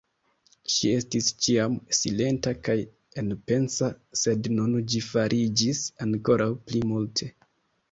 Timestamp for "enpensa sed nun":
3.23-4.75